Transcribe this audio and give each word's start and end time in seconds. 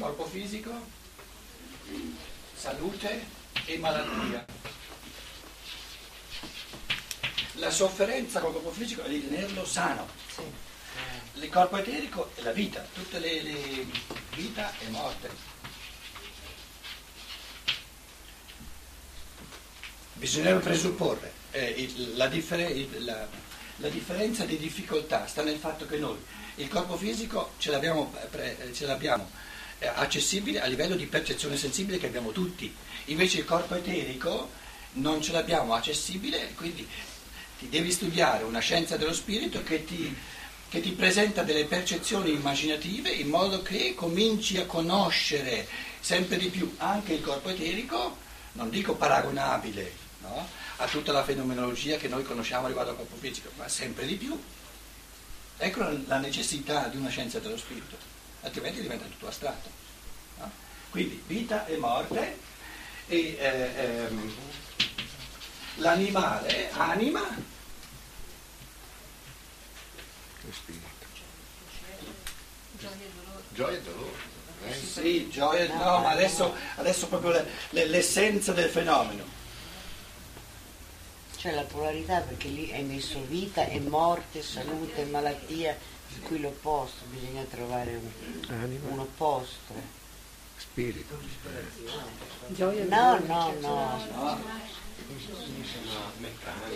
corpo 0.00 0.24
fisico, 0.24 0.72
salute 2.54 3.22
e 3.66 3.76
malattia. 3.76 4.46
La 7.56 7.70
sofferenza 7.70 8.40
col 8.40 8.54
corpo 8.54 8.70
fisico 8.70 9.02
è 9.02 9.10
di 9.10 9.28
tenerlo 9.28 9.62
sano. 9.66 10.08
Il 11.34 11.50
corpo 11.50 11.76
eterico 11.76 12.30
è 12.34 12.40
la 12.40 12.52
vita, 12.52 12.82
tutte 12.94 13.18
le, 13.18 13.42
le 13.42 13.86
vita 14.34 14.72
e 14.78 14.88
morte. 14.88 15.28
Bisognerebbe 20.14 20.60
presupporre 20.60 21.32
eh, 21.50 21.74
il, 21.76 22.16
la, 22.16 22.26
differ- 22.26 22.74
il, 22.74 23.04
la, 23.04 23.26
la, 23.76 23.88
differenza 23.88 24.44
di 24.44 24.56
difficoltà 24.56 25.26
sta 25.26 25.42
nel 25.42 25.58
fatto 25.58 25.86
che 25.86 25.96
noi 25.98 26.18
il 26.56 26.68
corpo 26.68 26.96
fisico 26.96 27.52
ce 27.58 27.70
l'abbiamo, 27.70 28.14
pre- 28.30 28.72
ce 28.72 28.86
l'abbiamo 28.86 29.48
accessibile 29.88 30.60
a 30.60 30.66
livello 30.66 30.94
di 30.94 31.06
percezione 31.06 31.56
sensibile 31.56 31.98
che 31.98 32.06
abbiamo 32.06 32.32
tutti, 32.32 32.72
invece 33.06 33.38
il 33.38 33.44
corpo 33.44 33.74
eterico 33.74 34.50
non 34.92 35.22
ce 35.22 35.32
l'abbiamo 35.32 35.74
accessibile, 35.74 36.52
quindi 36.54 36.86
ti 37.58 37.68
devi 37.68 37.90
studiare 37.90 38.44
una 38.44 38.58
scienza 38.58 38.96
dello 38.96 39.12
spirito 39.12 39.62
che 39.62 39.84
ti, 39.84 40.14
che 40.68 40.80
ti 40.80 40.92
presenta 40.92 41.42
delle 41.42 41.64
percezioni 41.64 42.32
immaginative 42.32 43.10
in 43.10 43.28
modo 43.28 43.62
che 43.62 43.94
cominci 43.94 44.58
a 44.58 44.66
conoscere 44.66 45.66
sempre 46.00 46.36
di 46.36 46.48
più 46.48 46.74
anche 46.78 47.14
il 47.14 47.22
corpo 47.22 47.50
eterico, 47.50 48.16
non 48.52 48.70
dico 48.70 48.94
paragonabile 48.94 49.92
no? 50.22 50.48
a 50.76 50.86
tutta 50.86 51.12
la 51.12 51.24
fenomenologia 51.24 51.96
che 51.96 52.08
noi 52.08 52.24
conosciamo 52.24 52.66
riguardo 52.66 52.90
al 52.90 52.96
corpo 52.96 53.16
fisico, 53.16 53.50
ma 53.56 53.68
sempre 53.68 54.06
di 54.06 54.14
più. 54.14 54.38
Ecco 55.58 55.86
la 56.06 56.18
necessità 56.18 56.88
di 56.88 56.96
una 56.96 57.10
scienza 57.10 57.38
dello 57.38 57.58
spirito 57.58 58.09
altrimenti 58.42 58.80
diventa 58.80 59.04
tutto 59.04 59.28
astratto. 59.28 59.68
No? 60.38 60.50
Quindi 60.90 61.22
vita 61.26 61.66
e 61.66 61.76
morte 61.76 62.38
e 63.06 63.36
eh, 63.38 63.70
ehm, 63.76 64.34
l'animale 65.76 66.70
anima 66.72 67.28
e 70.48 70.52
spirito. 70.52 70.88
Gioia 73.52 73.76
e 73.76 73.82
dolore. 73.82 74.28
Eh? 74.66 74.74
Sì, 74.74 75.28
gioia, 75.28 75.66
no, 75.74 76.00
ma 76.00 76.10
adesso, 76.10 76.54
adesso 76.76 77.08
proprio 77.08 77.32
le, 77.32 77.46
le, 77.70 77.86
l'essenza 77.86 78.52
del 78.52 78.70
fenomeno. 78.70 79.24
C'è 81.36 81.52
la 81.52 81.62
polarità 81.62 82.20
perché 82.20 82.48
lì 82.48 82.70
hai 82.72 82.84
messo 82.84 83.24
vita 83.26 83.64
e 83.66 83.80
morte, 83.80 84.42
salute 84.42 85.02
e 85.02 85.04
malattia 85.06 85.76
cui 86.22 86.40
l'opposto, 86.40 87.04
bisogna 87.06 87.44
trovare 87.44 87.96
un, 87.96 88.10
un 88.88 88.98
opposto. 88.98 89.74
Spirito. 90.56 91.16
No, 92.48 93.18
no, 93.26 93.54
no. 93.60 94.42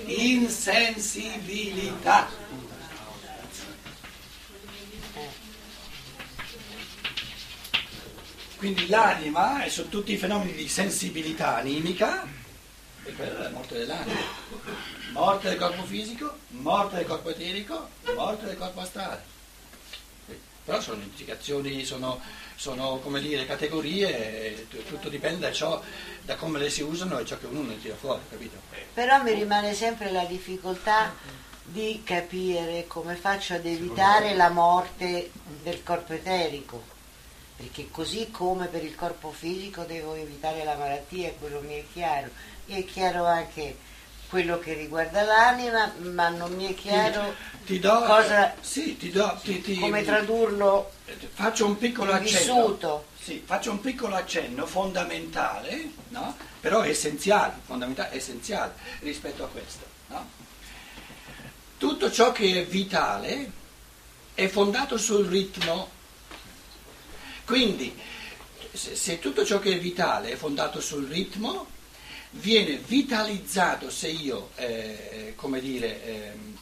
Insensibilità. 0.06 2.28
Quindi 8.56 8.86
l'anima, 8.88 9.64
e 9.64 9.70
su 9.70 9.88
tutti 9.88 10.12
i 10.12 10.16
fenomeni 10.16 10.54
di 10.54 10.68
sensibilità 10.68 11.56
animica, 11.56 12.24
e 13.04 13.12
quella 13.12 13.38
è 13.38 13.42
la 13.42 13.50
morte 13.50 13.76
dell'anima 13.76 14.20
morte 15.14 15.48
del 15.48 15.58
corpo 15.58 15.84
fisico, 15.84 16.38
morte 16.48 16.96
del 16.96 17.06
corpo 17.06 17.30
eterico, 17.30 17.88
morte 18.16 18.46
del 18.46 18.58
corpo 18.58 18.80
astrale. 18.80 19.32
Però 20.64 20.80
sono 20.80 21.02
indicazioni, 21.02 21.84
sono, 21.84 22.20
sono 22.56 22.98
come 22.98 23.20
dire, 23.20 23.46
categorie, 23.46 24.66
tutto 24.88 25.08
dipende 25.08 25.38
da, 25.38 25.52
ciò, 25.52 25.80
da 26.22 26.34
come 26.34 26.58
le 26.58 26.68
si 26.68 26.82
usano 26.82 27.18
e 27.18 27.24
ciò 27.24 27.38
che 27.38 27.46
uno 27.46 27.62
ne 27.62 27.80
tira 27.80 27.94
fuori, 27.94 28.22
capito? 28.28 28.56
Però 28.92 29.22
mi 29.22 29.34
rimane 29.34 29.72
sempre 29.72 30.10
la 30.10 30.24
difficoltà 30.24 31.14
di 31.62 32.02
capire 32.04 32.86
come 32.88 33.14
faccio 33.14 33.54
ad 33.54 33.66
evitare 33.66 34.34
la 34.34 34.48
morte 34.48 35.30
del 35.62 35.82
corpo 35.84 36.14
eterico, 36.14 36.82
perché 37.56 37.88
così 37.90 38.30
come 38.32 38.66
per 38.66 38.82
il 38.82 38.96
corpo 38.96 39.30
fisico 39.30 39.84
devo 39.84 40.14
evitare 40.14 40.64
la 40.64 40.74
malattia, 40.74 41.30
quello 41.38 41.60
mi 41.60 41.74
è 41.74 41.84
chiaro, 41.92 42.30
e 42.66 42.78
è 42.78 42.84
chiaro 42.84 43.26
anche 43.26 43.92
quello 44.34 44.58
che 44.58 44.74
riguarda 44.74 45.22
l'anima, 45.22 45.92
ma 45.98 46.28
non 46.28 46.52
mi 46.54 46.66
è 46.66 46.74
chiaro 46.74 47.52
ti 47.64 47.78
do, 47.78 48.02
cosa, 48.02 48.52
sì, 48.60 48.96
ti 48.96 49.12
do, 49.12 49.38
ti, 49.40 49.78
come 49.78 50.02
tradurlo 50.02 50.90
faccio 51.34 51.66
un 51.66 51.78
piccolo 51.78 52.10
accenno, 52.10 52.54
vissuto. 52.56 53.06
Sì, 53.16 53.40
faccio 53.46 53.70
un 53.70 53.80
piccolo 53.80 54.16
accenno 54.16 54.66
fondamentale, 54.66 55.88
no? 56.08 56.36
però 56.58 56.82
essenziale, 56.82 57.54
fondamentale, 57.64 58.16
essenziale 58.16 58.74
rispetto 59.02 59.44
a 59.44 59.46
questo. 59.46 59.84
No? 60.08 60.28
Tutto 61.78 62.10
ciò 62.10 62.32
che 62.32 62.60
è 62.60 62.66
vitale 62.66 63.52
è 64.34 64.48
fondato 64.48 64.98
sul 64.98 65.26
ritmo. 65.28 65.88
Quindi, 67.44 67.96
se 68.72 69.20
tutto 69.20 69.44
ciò 69.44 69.60
che 69.60 69.74
è 69.74 69.78
vitale 69.78 70.32
è 70.32 70.34
fondato 70.34 70.80
sul 70.80 71.06
ritmo, 71.06 71.68
viene 72.34 72.78
vitalizzato 72.86 73.90
se 73.90 74.08
io, 74.08 74.50
eh, 74.56 75.34
come 75.36 75.60
dire, 75.60 76.04
ehm, 76.04 76.58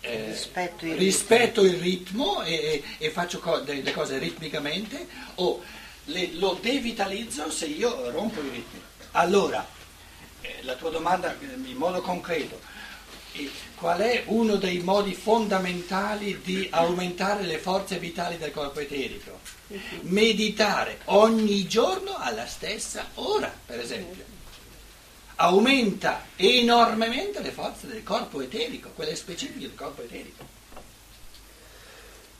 eh, 0.00 0.26
rispetto, 0.26 0.86
il 0.86 0.94
rispetto, 0.96 1.64
il 1.64 1.78
ritmo 1.78 2.42
e, 2.42 2.82
e 2.98 3.10
faccio 3.10 3.40
co- 3.40 3.62
le 3.64 3.92
cose 3.92 4.18
ritmicamente 4.18 5.06
o 5.36 5.62
le, 6.04 6.30
lo 6.34 6.56
devitalizzo 6.60 7.50
se 7.50 7.66
io 7.66 8.10
rompo 8.10 8.40
i 8.40 8.48
ritmi. 8.48 8.80
Allora, 9.12 9.66
eh, 10.40 10.58
la 10.62 10.74
tua 10.76 10.90
domanda 10.90 11.36
in 11.40 11.76
modo 11.76 12.00
concreto, 12.00 12.60
eh, 13.32 13.50
qual 13.74 14.00
è 14.00 14.22
uno 14.26 14.54
dei 14.54 14.78
modi 14.78 15.14
fondamentali 15.14 16.40
di 16.42 16.68
aumentare 16.70 17.42
le 17.42 17.58
forze 17.58 17.98
vitali 17.98 18.38
del 18.38 18.52
corpo 18.52 18.78
eterico? 18.78 19.40
Meditare 20.02 21.00
ogni 21.06 21.66
giorno 21.66 22.16
alla 22.16 22.46
stessa 22.46 23.10
ora, 23.14 23.52
per 23.66 23.80
esempio 23.80 24.36
aumenta 25.40 26.24
enormemente 26.36 27.40
le 27.40 27.52
forze 27.52 27.86
del 27.86 28.02
corpo 28.02 28.40
eterico, 28.40 28.90
quelle 28.90 29.14
specifiche 29.14 29.66
del 29.66 29.74
corpo 29.74 30.02
eterico. 30.02 30.56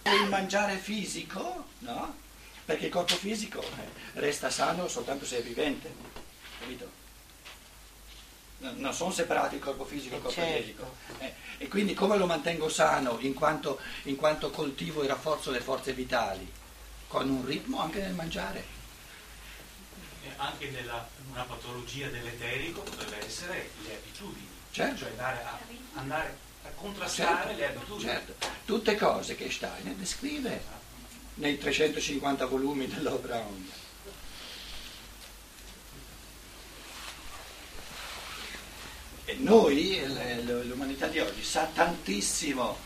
Il 0.03 0.29
mangiare 0.29 0.77
fisico, 0.79 1.67
no? 1.81 2.17
Perché 2.65 2.87
il 2.87 2.93
corpo 2.93 3.15
fisico 3.15 3.63
eh, 3.63 4.21
resta 4.21 4.51
sano 4.51 4.89
soltanto 4.89 5.25
se 5.25 5.39
è 5.39 5.43
vivente, 5.43 5.93
capito? 6.59 6.97
Non 8.59 8.93
sono 8.93 9.13
separati 9.13 9.55
il 9.55 9.61
corpo 9.61 9.85
fisico 9.85 10.15
e 10.15 10.17
il 10.17 10.23
corpo 10.23 10.41
certo. 10.41 10.57
eterico. 10.57 10.95
Eh, 11.19 11.33
e 11.59 11.69
quindi 11.69 11.95
come 11.95 12.17
lo 12.17 12.27
mantengo 12.27 12.69
sano 12.69 13.19
in 13.21 13.35
quanto, 13.35 13.79
in 14.05 14.17
quanto 14.17 14.51
coltivo 14.51 15.03
e 15.03 15.07
rafforzo 15.07 15.53
le 15.53 15.61
forze 15.61 15.93
vitali? 15.93 16.51
Con 17.07 17.29
un 17.31 17.47
ritmo 17.47 17.81
anche 17.81 18.01
nel 18.01 18.15
mangiare 18.15 18.78
anche 20.37 20.71
nella 20.71 21.09
una 21.31 21.43
patologia 21.43 22.09
dell'eterico 22.09 22.81
potrebbe 22.81 23.25
essere 23.25 23.71
le 23.85 23.95
abitudini, 23.95 24.49
certo. 24.71 24.99
cioè 24.99 25.11
andare 25.11 25.43
a, 25.43 25.59
andare 25.95 26.37
a 26.65 26.69
contrastare 26.71 27.55
certo. 27.55 27.57
le 27.57 27.67
abitudini. 27.67 28.11
Certo. 28.11 28.35
Tutte 28.65 28.97
cose 28.97 29.37
che 29.37 29.51
Steiner 29.51 29.95
descrive 29.95 30.63
nei 31.35 31.59
350 31.59 32.47
volumi 32.47 32.87
dell'opera 32.87 33.39
Omnia. 33.39 33.87
E 39.25 39.35
noi, 39.41 40.01
l'umanità 40.67 41.07
di 41.07 41.21
oggi, 41.21 41.45
sa 41.45 41.69
tantissimo, 41.73 42.79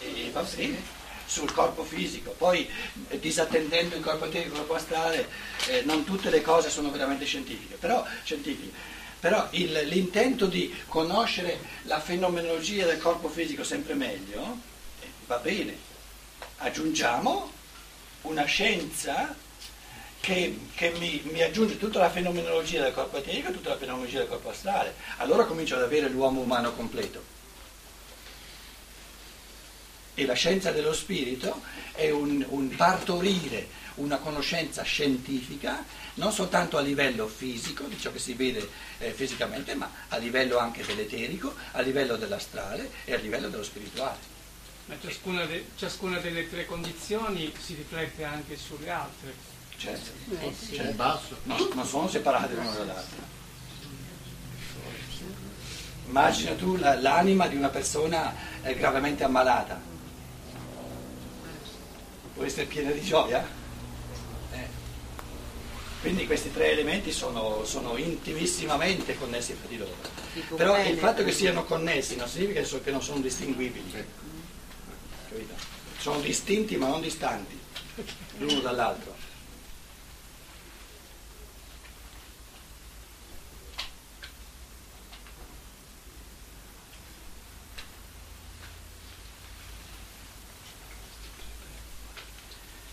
e 0.00 0.30
va 0.30 0.42
bene, 0.42 0.80
sul 1.28 1.52
corpo 1.52 1.84
fisico, 1.84 2.30
poi 2.30 2.68
eh, 3.08 3.20
disattendendo 3.20 3.94
il 3.94 4.02
corpo 4.02 4.24
eterico, 4.24 4.52
il 4.52 4.58
corpo 4.60 4.74
astrale, 4.74 5.28
eh, 5.66 5.82
non 5.82 6.04
tutte 6.04 6.30
le 6.30 6.40
cose 6.40 6.70
sono 6.70 6.90
veramente 6.90 7.26
scientifiche, 7.26 7.76
però, 7.76 8.02
scientifiche. 8.24 8.72
però 9.20 9.46
il, 9.50 9.72
l'intento 9.88 10.46
di 10.46 10.74
conoscere 10.88 11.58
la 11.82 12.00
fenomenologia 12.00 12.86
del 12.86 12.98
corpo 12.98 13.28
fisico 13.28 13.62
sempre 13.62 13.92
meglio 13.92 14.58
eh, 15.02 15.06
va 15.26 15.36
bene, 15.36 15.76
aggiungiamo 16.56 17.52
una 18.22 18.44
scienza 18.44 19.36
che, 20.20 20.58
che 20.74 20.94
mi, 20.98 21.20
mi, 21.30 21.42
aggiunge 21.42 21.76
tutta 21.76 21.98
la 21.98 22.10
fenomenologia 22.10 22.82
del 22.82 22.94
corpo 22.94 23.18
eterico 23.18 23.50
e 23.50 23.52
tutta 23.52 23.68
la 23.68 23.76
fenomenologia 23.76 24.20
del 24.20 24.28
corpo 24.28 24.48
astrale, 24.48 24.94
allora 25.18 25.44
comincio 25.44 25.76
ad 25.76 25.82
avere 25.82 26.08
l'uomo 26.08 26.40
umano 26.40 26.72
completo. 26.72 27.36
E 30.18 30.26
la 30.26 30.34
scienza 30.34 30.72
dello 30.72 30.92
spirito 30.92 31.62
è 31.92 32.10
un, 32.10 32.44
un 32.48 32.74
partorire 32.74 33.68
una 33.98 34.16
conoscenza 34.18 34.82
scientifica 34.82 35.84
non 36.14 36.32
soltanto 36.32 36.76
a 36.76 36.80
livello 36.80 37.28
fisico, 37.28 37.84
di 37.84 37.96
ciò 37.98 38.10
che 38.10 38.18
si 38.18 38.32
vede 38.34 38.68
eh, 38.98 39.12
fisicamente, 39.12 39.74
ma 39.76 39.88
a 40.08 40.16
livello 40.16 40.58
anche 40.58 40.84
dell'eterico, 40.84 41.54
a 41.72 41.80
livello 41.82 42.16
dell'astrale 42.16 42.90
e 43.04 43.14
a 43.14 43.16
livello 43.18 43.48
dello 43.48 43.62
spirituale. 43.62 44.16
Ma 44.86 44.96
ciascuna, 45.00 45.44
de, 45.44 45.66
ciascuna 45.76 46.18
delle 46.18 46.48
tre 46.50 46.66
condizioni 46.66 47.52
si 47.64 47.74
riflette 47.74 48.24
anche 48.24 48.56
sulle 48.56 48.90
altre. 48.90 49.32
Certo. 49.76 50.10
Eh 50.40 50.52
sì. 50.58 50.74
Certo. 50.74 50.92
basso. 50.94 51.36
No, 51.44 51.68
non 51.74 51.86
sono 51.86 52.08
separati 52.08 52.54
l'uno 52.54 52.72
dall'altro. 52.72 53.36
Immagina 56.08 56.52
tu 56.54 56.76
la- 56.76 57.00
l'anima 57.00 57.46
di 57.46 57.54
una 57.54 57.68
persona 57.68 58.34
eh, 58.62 58.74
gravemente 58.74 59.22
ammalata. 59.22 59.80
Può 62.38 62.46
essere 62.46 62.66
piena 62.66 62.92
di 62.92 63.02
gioia? 63.02 63.44
Eh. 64.52 64.66
Quindi 66.00 66.24
questi 66.24 66.52
tre 66.52 66.70
elementi 66.70 67.10
sono, 67.10 67.64
sono 67.64 67.96
intimissimamente 67.96 69.18
connessi 69.18 69.54
fra 69.54 69.66
di 69.66 69.76
loro. 69.76 69.96
Però 70.54 70.80
il 70.80 70.98
fatto 70.98 71.24
che 71.24 71.32
siano 71.32 71.64
connessi 71.64 72.14
non 72.14 72.28
significa 72.28 72.62
che 72.62 72.90
non 72.92 73.02
sono 73.02 73.18
distinguibili. 73.18 73.90
Capito? 75.28 75.54
Sono 75.98 76.20
distinti 76.20 76.76
ma 76.76 76.86
non 76.86 77.00
distanti 77.00 77.58
l'uno 78.36 78.60
dall'altro. 78.60 79.16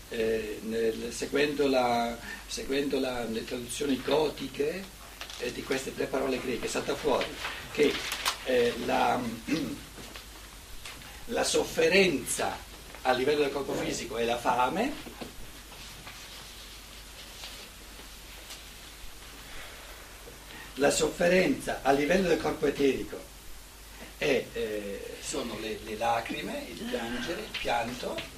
Eh, 0.08 0.60
nel- 0.62 0.96
seguendo, 1.16 1.66
la- 1.66 2.16
seguendo 2.46 3.00
la- 3.00 3.24
le 3.24 3.44
traduzioni 3.44 4.00
gotiche 4.04 4.84
eh, 5.38 5.52
di 5.52 5.62
queste 5.62 5.94
tre 5.94 6.06
parole 6.06 6.38
greche 6.40 6.68
salta 6.68 6.94
fuori 6.94 7.26
che 7.72 7.92
eh, 8.44 8.74
la, 8.84 9.18
la 11.26 11.44
sofferenza 11.44 12.56
a 13.02 13.12
livello 13.12 13.42
del 13.42 13.52
corpo 13.52 13.72
fisico 13.74 14.16
è 14.18 14.24
la 14.24 14.36
fame, 14.36 14.92
la 20.74 20.90
sofferenza 20.90 21.80
a 21.82 21.92
livello 21.92 22.28
del 22.28 22.40
corpo 22.40 22.66
eterico 22.66 23.18
è, 24.18 24.44
eh, 24.52 25.16
sono 25.22 25.58
le, 25.60 25.78
le 25.84 25.96
lacrime, 25.96 26.66
il 26.68 26.82
piangere, 26.82 27.40
il 27.42 27.58
pianto 27.58 28.35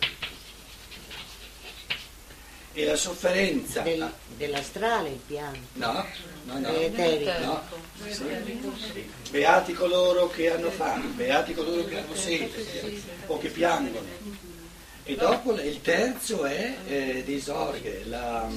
e 2.78 2.84
la 2.84 2.94
sofferenza 2.94 3.80
Del- 3.80 4.12
dell'astrale 4.36 5.08
il 5.08 5.20
piano. 5.26 5.58
no, 5.72 6.06
no, 6.44 6.58
no, 6.60 6.70
Dell'eterico. 6.70 7.32
no, 7.40 7.62
sì. 8.08 9.10
beati 9.30 9.72
coloro 9.72 10.28
che 10.28 10.52
hanno 10.52 10.70
fame, 10.70 11.06
beati 11.08 11.54
coloro 11.54 11.84
che 11.86 11.98
hanno 11.98 12.14
sete 12.14 13.02
o 13.26 13.36
che 13.38 13.48
piangono. 13.48 14.06
E 15.02 15.16
dopo 15.16 15.54
il 15.54 15.80
terzo 15.80 16.44
è 16.44 16.76
eh, 16.86 17.24
disorghe, 17.24 18.04
la, 18.04 18.48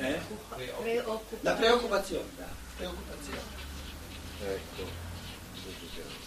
eh? 0.00 0.18
la 1.40 1.52
preoccupazione. 1.54 2.24
la 2.36 2.46
preoccupazione. 2.76 3.40
Ecco. 4.44 4.82
Questo 5.62 5.86
chiaro. 5.94 6.26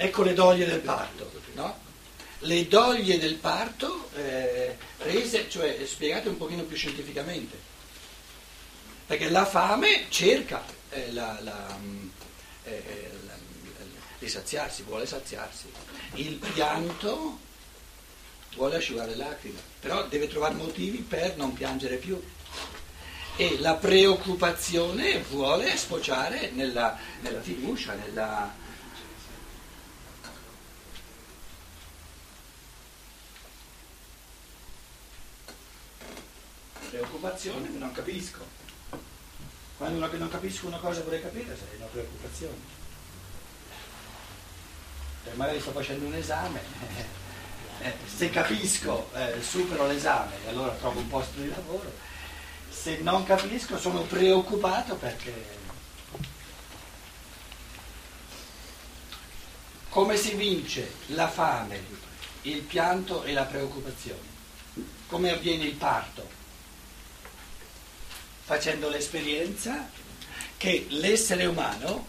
Ecco 0.00 0.22
le 0.22 0.32
doglie 0.32 0.64
del 0.64 0.78
parto, 0.80 1.30
no? 1.54 1.76
Le 2.42 2.68
doglie 2.68 3.18
del 3.18 3.34
parto 3.34 4.08
eh, 4.14 4.76
rese, 4.98 5.50
cioè 5.50 5.76
spiegate 5.84 6.28
un 6.28 6.36
pochino 6.36 6.62
più 6.62 6.76
scientificamente. 6.76 7.58
Perché 9.06 9.28
la 9.28 9.44
fame 9.44 10.04
cerca 10.08 10.62
eh, 10.90 11.12
la- 11.12 11.38
la, 11.42 11.76
mm, 11.80 12.08
eh, 12.64 13.10
la- 13.26 13.36
di 14.20 14.28
saziarsi, 14.28 14.82
vuole 14.82 15.04
saziarsi. 15.04 15.66
Il 16.14 16.34
pianto 16.34 17.38
vuole 18.54 18.76
asciugare 18.76 19.16
lacrime, 19.16 19.58
però 19.80 20.06
deve 20.06 20.28
trovare 20.28 20.54
motivi 20.54 20.98
per 20.98 21.36
non 21.36 21.52
piangere 21.54 21.96
più. 21.96 22.22
E 23.36 23.56
la 23.58 23.74
preoccupazione 23.74 25.18
vuole 25.30 25.76
sfociare 25.76 26.50
nella, 26.52 26.96
nella 27.20 27.40
fiducia, 27.40 27.94
nella, 27.94 28.52
preoccupazione 37.18 37.68
non 37.70 37.92
capisco. 37.92 38.46
Quando 39.76 40.08
che 40.08 40.16
non 40.16 40.28
capisco 40.28 40.66
una 40.66 40.78
cosa 40.78 41.02
vorrei 41.02 41.20
capire 41.20 41.52
è 41.52 41.76
una 41.76 41.86
preoccupazione. 41.86 42.76
Cioè, 45.24 45.34
magari 45.34 45.60
sto 45.60 45.72
facendo 45.72 46.06
un 46.06 46.14
esame, 46.14 46.60
eh, 47.82 47.94
se 48.06 48.30
capisco 48.30 49.10
eh, 49.14 49.42
supero 49.42 49.86
l'esame 49.86 50.34
e 50.44 50.48
allora 50.48 50.72
trovo 50.72 51.00
un 51.00 51.08
posto 51.08 51.40
di 51.40 51.48
lavoro, 51.48 51.92
se 52.70 52.98
non 52.98 53.24
capisco 53.24 53.78
sono 53.78 54.02
preoccupato 54.02 54.94
perché... 54.96 55.56
Come 59.90 60.16
si 60.16 60.34
vince 60.34 60.92
la 61.06 61.28
fame, 61.28 61.82
il 62.42 62.60
pianto 62.60 63.24
e 63.24 63.32
la 63.32 63.44
preoccupazione? 63.44 64.36
Come 65.06 65.32
avviene 65.32 65.64
il 65.64 65.74
parto? 65.74 66.37
Facendo 68.48 68.88
l'esperienza 68.88 69.90
che 70.56 70.86
l'essere 70.88 71.44
umano 71.44 72.06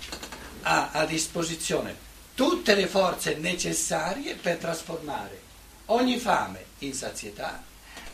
ha 0.61 0.91
a 0.91 1.05
disposizione 1.05 1.93
tutte 2.33 2.75
le 2.75 2.87
forze 2.87 3.35
necessarie 3.35 4.35
per 4.35 4.55
trasformare 4.55 5.41
ogni 5.87 6.17
fame 6.17 6.63
in 6.79 6.93
sazietà, 6.93 7.61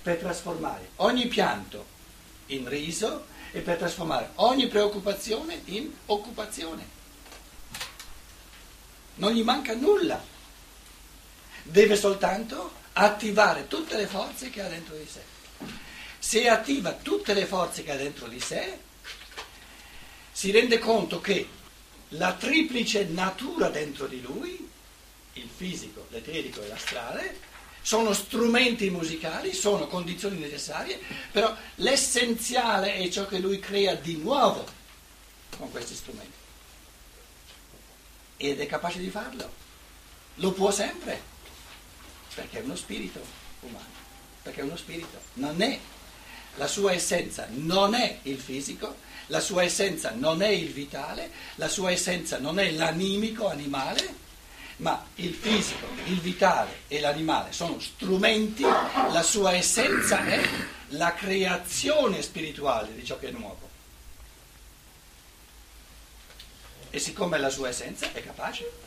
per 0.01 0.18
trasformare 0.18 0.89
ogni 0.95 1.27
pianto 1.27 1.86
in 2.48 2.68
riso 2.68 3.27
e 3.51 3.60
per 3.60 3.77
trasformare 3.77 4.31
ogni 4.38 4.66
preoccupazione 4.69 5.62
in 5.66 5.92
occupazione. 6.07 6.83
Non 9.18 9.33
gli 9.33 9.44
manca 9.44 9.75
nulla, 9.75 10.19
deve 11.62 11.95
soltanto 11.95 12.72
attivare 12.94 13.68
tutte 13.68 13.95
le 13.95 14.07
forze 14.07 14.50
che 14.50 14.63
ha 14.63 14.68
dentro 14.68 14.95
di 14.95 15.07
sé. 15.07 15.34
Se 16.27 16.50
attiva 16.50 16.94
tutte 16.94 17.36
le 17.36 17.45
forze 17.45 17.83
che 17.83 17.92
ha 17.92 17.95
dentro 17.95 18.25
di 18.25 18.39
sé, 18.39 18.80
si 20.31 20.50
rende 20.50 20.80
conto 20.80 21.22
che 21.22 21.48
la 22.10 22.33
triplice 22.33 23.04
natura 23.04 23.69
dentro 23.69 24.07
di 24.07 24.19
lui, 24.22 24.68
il 25.34 25.48
fisico, 25.55 26.08
l'eterico 26.10 26.63
e 26.63 26.67
l'astrale, 26.67 27.39
sono 27.79 28.12
strumenti 28.12 28.89
musicali, 28.89 29.53
sono 29.53 29.86
condizioni 29.86 30.39
necessarie, 30.39 31.00
però 31.32 31.55
l'essenziale 31.75 32.96
è 32.96 33.08
ciò 33.10 33.27
che 33.27 33.38
lui 33.38 33.60
crea 33.60 33.94
di 33.94 34.17
nuovo 34.17 34.65
con 35.55 35.70
questi 35.70 35.94
strumenti. 35.94 36.38
Ed 38.38 38.60
è 38.60 38.65
capace 38.65 38.98
di 38.98 39.12
farlo. 39.12 39.48
Lo 40.38 40.51
può 40.53 40.72
sempre, 40.72 41.22
perché 42.34 42.58
è 42.58 42.63
uno 42.63 42.75
spirito 42.75 43.24
umano, 43.60 43.86
perché 44.41 44.62
è 44.62 44.63
uno 44.63 44.75
spirito, 44.75 45.22
non 45.34 45.62
è 45.62 45.79
la 46.55 46.67
sua 46.67 46.93
essenza 46.93 47.47
non 47.51 47.93
è 47.93 48.19
il 48.24 48.39
fisico, 48.39 48.95
la 49.27 49.39
sua 49.39 49.63
essenza 49.63 50.12
non 50.12 50.41
è 50.41 50.47
il 50.47 50.71
vitale, 50.71 51.31
la 51.55 51.67
sua 51.67 51.91
essenza 51.91 52.38
non 52.38 52.59
è 52.59 52.71
l'animico 52.71 53.50
animale, 53.50 54.24
ma 54.77 55.05
il 55.15 55.33
fisico, 55.33 55.88
il 56.05 56.19
vitale 56.19 56.81
e 56.88 57.00
l'animale 57.00 57.51
sono 57.51 57.79
strumenti, 57.79 58.63
la 58.63 59.24
sua 59.24 59.53
essenza 59.53 60.25
è 60.25 60.41
la 60.89 61.13
creazione 61.13 62.21
spirituale 62.21 62.93
di 62.93 63.05
ciò 63.05 63.17
che 63.17 63.29
è 63.29 63.31
nuovo. 63.31 63.69
E 66.89 67.00
siccome 67.00 67.38
è 67.38 67.39
la 67.39 67.50
sua 67.50 67.69
essenza 67.69 68.12
è 68.13 68.24
capace. 68.24 68.85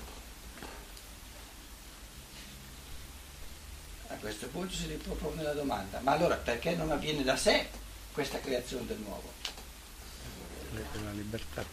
A 4.09 4.15
questo 4.15 4.47
punto 4.49 4.75
si 4.75 4.87
ripropone 4.87 5.43
la 5.43 5.53
domanda, 5.53 6.01
ma 6.01 6.13
allora 6.13 6.37
perché 6.37 6.75
non 6.75 6.91
avviene 6.91 7.23
da 7.23 7.37
sé 7.37 7.69
questa 8.13 8.41
creazione 8.41 8.87
del 8.87 8.99
nuovo? 8.99 9.33
La 10.73 11.11
libertà. 11.13 11.65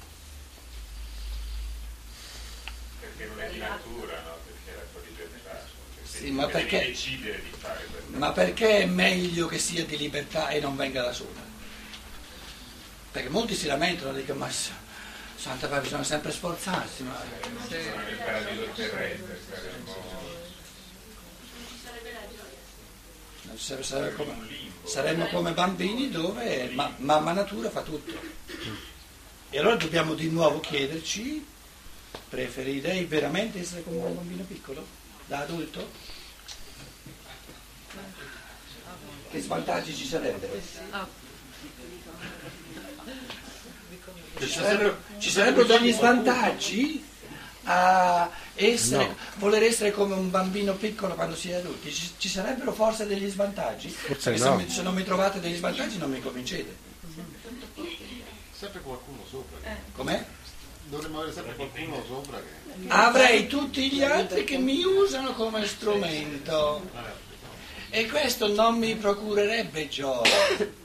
Perché 3.00 3.26
non 3.26 3.40
è 3.40 3.50
di 3.50 3.58
natura, 3.58 4.22
no? 4.22 4.38
Perché 4.46 4.72
è 4.72 4.76
la 4.76 4.84
tua 4.92 5.02
libertà. 5.08 5.64
Cioè, 5.96 6.06
Sì, 6.06 6.32
ma 6.32 6.48
perché- 6.48 6.86
decidere 6.86 7.42
di 7.42 7.52
fare 7.58 7.86
questo. 7.86 8.18
Ma 8.18 8.32
perché 8.32 8.80
è 8.80 8.86
meglio 8.86 9.48
che 9.48 9.58
sia 9.58 9.86
di 9.86 9.98
libertà 9.98 10.50
e 10.50 10.60
non 10.60 10.76
venga 10.76 11.02
da 11.04 11.14
sola? 11.14 11.44
Perché 13.12 13.30
molti 13.30 13.56
si 13.56 13.66
lamentano 13.68 14.12
e 14.16 14.22
dicono, 14.22 14.40
ma 14.40 14.50
Santa 14.50 15.68
Padre 15.68 15.84
bisogna 15.84 16.04
sempre 16.04 16.32
sforzarsi, 16.32 17.04
ma 17.04 17.18
Sono 17.68 18.04
nel 18.04 18.18
paradiso 18.18 18.66
terrestre, 18.74 19.40
saremmo 23.56 24.16
come, 24.16 24.48
saremmo 24.84 25.28
come 25.28 25.52
bambini 25.52 26.10
dove 26.10 26.70
ma- 26.74 26.94
mamma 26.98 27.32
natura 27.32 27.70
fa 27.70 27.82
tutto. 27.82 28.14
E 29.50 29.60
allora 29.60 29.76
dobbiamo 29.76 30.14
di 30.14 30.30
nuovo 30.30 30.60
chiederci 30.60 31.54
Preferirei 32.30 33.06
veramente 33.06 33.60
essere 33.60 33.84
come 33.84 33.98
un 33.98 34.16
bambino 34.16 34.44
piccolo? 34.44 34.86
Da 35.26 35.40
adulto? 35.40 35.90
Che 39.32 39.42
svantaggi 39.42 39.96
ci 39.96 40.06
sarebbero? 40.06 40.54
Ci 44.40 44.50
sarebbero, 44.50 44.98
ci 45.20 45.30
sarebbero 45.30 45.66
degli 45.66 45.92
svantaggi 45.92 47.04
a 47.64 48.30
essere, 48.56 49.06
No. 49.08 49.16
voler 49.36 49.64
essere 49.64 49.92
come 49.92 50.16
un 50.16 50.30
bambino 50.32 50.74
piccolo 50.76 51.14
quando 51.16 51.36
si 51.36 51.50
è 51.52 51.56
adulti. 51.56 51.94
Ci, 51.94 52.12
ci 52.18 52.30
sarebbero 52.30 52.72
forse 52.74 53.06
degli 53.06 53.30
svantaggi? 53.30 53.90
Forse 53.90 54.32
no. 54.32 54.38
se, 54.38 54.50
mi- 54.64 54.70
se 54.70 54.82
non 54.82 54.94
mi 54.94 55.04
trovate 55.04 55.40
degli 55.40 55.56
svantaggi 55.56 55.98
non 55.98 56.10
mi 56.12 56.22
convincete. 56.22 56.76
Sempre 58.58 58.80
qualcuno 58.82 59.24
sopra. 59.30 59.58
Com'è? 59.94 60.26
Dovremmo 60.88 61.18
avere 61.20 61.34
sempre 61.34 61.56
qualcuno 61.56 62.04
sopra 62.08 62.38
che. 62.40 62.88
Avrei 62.90 63.48
tutti 63.48 63.90
gli 63.90 64.04
altri 64.04 64.44
che 64.44 64.58
mi 64.58 64.84
usano 64.84 65.34
come 65.34 65.66
strumento 65.66 66.90
e 67.90 68.08
questo 68.08 68.48
non 68.54 68.78
mi 68.78 68.96
procurerebbe 68.96 69.88
gioia. 69.88 70.84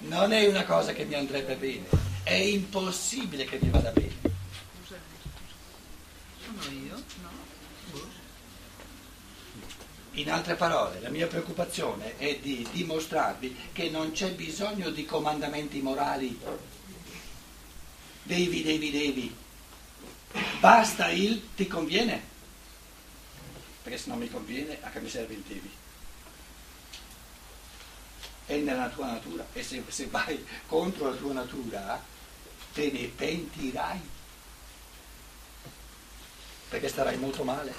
Non 0.00 0.32
è 0.32 0.46
una 0.46 0.64
cosa 0.64 0.92
che 0.92 1.04
mi 1.04 1.14
andrebbe 1.14 1.54
bene, 1.56 1.86
è 2.28 2.34
impossibile 2.34 3.46
che 3.46 3.58
mi 3.58 3.70
vada 3.70 3.90
bene. 3.90 4.14
Sono 6.44 6.70
io? 6.70 7.02
No. 7.22 7.30
In 10.10 10.30
altre 10.30 10.54
parole, 10.54 11.00
la 11.00 11.08
mia 11.08 11.26
preoccupazione 11.26 12.18
è 12.18 12.38
di 12.38 12.68
dimostrarvi 12.70 13.70
che 13.72 13.88
non 13.88 14.12
c'è 14.12 14.32
bisogno 14.32 14.90
di 14.90 15.06
comandamenti 15.06 15.80
morali. 15.80 16.38
Devi, 18.24 18.62
devi, 18.62 18.90
devi. 18.90 19.36
Basta 20.60 21.08
il 21.08 21.54
ti 21.54 21.66
conviene. 21.66 22.20
Perché 23.82 23.96
se 23.96 24.10
non 24.10 24.18
mi 24.18 24.28
conviene, 24.28 24.76
a 24.82 24.90
che 24.90 25.00
mi 25.00 25.08
serve 25.08 25.32
il 25.32 25.44
devi? 25.46 25.70
È 28.44 28.56
nella 28.56 28.90
tua 28.90 29.06
natura 29.06 29.46
e 29.54 29.62
se, 29.62 29.82
se 29.88 30.08
vai 30.08 30.44
contro 30.66 31.08
la 31.08 31.16
tua 31.16 31.32
natura 31.32 32.16
te 32.78 32.92
ne 32.92 33.08
pentirai. 33.08 34.00
Perché 36.68 36.88
starai 36.88 37.16
molto 37.16 37.42
male. 37.42 37.74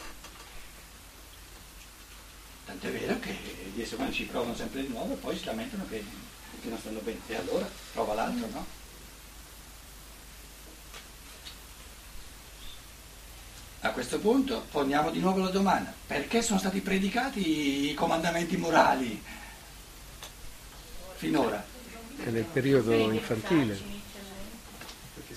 Tant'è 2.65 2.91
vero 2.91 3.17
che 3.19 3.33
gli 3.73 3.81
esseri 3.81 3.95
umani 3.95 4.13
ci 4.13 4.25
provano 4.25 4.55
sempre 4.55 4.81
di 4.81 4.89
nuovo 4.89 5.13
e 5.13 5.17
poi 5.17 5.37
si 5.37 5.45
lamentano 5.45 5.87
che, 5.87 6.03
che 6.61 6.67
non 6.67 6.77
stanno 6.77 6.99
bene. 6.99 7.19
E 7.27 7.35
allora 7.35 7.69
prova 7.93 8.13
l'altro, 8.13 8.47
no? 8.51 8.65
A 13.81 13.91
questo 13.91 14.19
punto 14.19 14.65
poniamo 14.69 15.09
di 15.09 15.19
nuovo 15.19 15.39
la 15.39 15.49
domanda, 15.49 15.93
perché 16.05 16.41
sono 16.41 16.59
stati 16.59 16.81
predicati 16.81 17.89
i 17.89 17.93
comandamenti 17.93 18.57
morali 18.57 19.23
finora? 21.15 21.65
È 22.21 22.29
nel 22.29 22.43
periodo 22.43 22.91
infantile. 22.93 23.98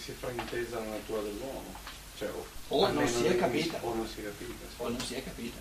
Si 0.02 0.10
è 0.10 0.14
fraintesa 0.14 0.78
la 0.78 0.84
natura 0.86 1.22
dell'uomo. 1.22 1.74
Cioè, 2.18 2.28
o, 2.30 2.46
O 2.68 2.90
non 2.90 3.06
si 3.06 3.24
è 3.24 3.36
capita. 3.36 3.78
O 3.82 3.94
non 3.94 4.08
si 4.08 4.20
è 4.20 4.24
capita. 4.24 4.66
sì. 4.68 4.82
O 4.82 4.88
non 4.88 5.00
si 5.00 5.14
è 5.14 5.22
capita? 5.22 5.60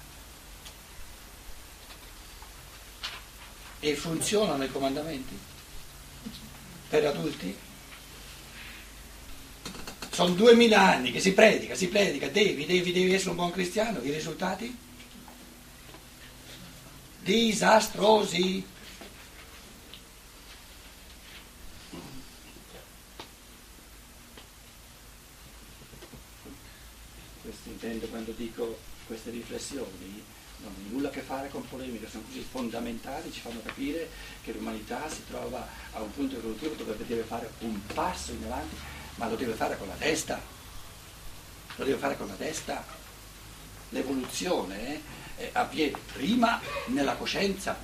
E 3.79 3.95
funzionano 3.95 4.63
i 4.63 4.71
comandamenti? 4.71 5.37
Per 6.89 7.05
adulti? 7.05 7.55
Sono 10.11 10.33
duemila 10.33 10.81
anni 10.81 11.11
che 11.11 11.19
si 11.19 11.33
predica, 11.33 11.73
si 11.73 11.87
predica, 11.87 12.27
devi, 12.27 12.65
devi, 12.65 12.91
devi 12.91 13.13
essere 13.13 13.29
un 13.31 13.37
buon 13.37 13.51
cristiano. 13.51 14.01
I 14.01 14.11
risultati? 14.11 14.77
Disastrosi. 17.19 18.65
Questo 27.41 27.69
intendo 27.81 28.07
quando 28.07 28.31
dico 28.31 28.77
queste 29.07 29.31
riflessioni, 29.31 30.23
non 30.57 30.71
hanno 30.77 30.89
nulla 30.89 31.07
a 31.07 31.11
che 31.11 31.21
fare 31.21 31.49
con 31.49 31.67
polemiche, 31.67 32.07
sono 32.07 32.23
così 32.27 32.45
fondamentali, 32.47 33.31
ci 33.31 33.39
fanno 33.39 33.59
capire 33.63 34.07
che 34.43 34.51
l'umanità 34.51 35.09
si 35.09 35.25
trova 35.27 35.67
a 35.93 36.01
un 36.01 36.13
punto 36.13 36.37
evolutivo 36.37 36.75
dove 36.75 36.95
deve 37.05 37.23
fare 37.23 37.51
un 37.59 37.83
passo 37.87 38.31
in 38.33 38.43
avanti, 38.45 38.75
ma 39.15 39.27
lo 39.27 39.35
deve 39.35 39.53
fare 39.53 39.77
con 39.77 39.87
la 39.87 39.95
testa, 39.95 40.39
lo 41.75 41.83
deve 41.83 41.97
fare 41.97 42.15
con 42.15 42.27
la 42.27 42.35
testa. 42.35 42.85
L'evoluzione 43.89 45.01
eh, 45.37 45.49
avviene 45.51 45.97
prima 46.13 46.61
nella 46.87 47.15
coscienza 47.15 47.75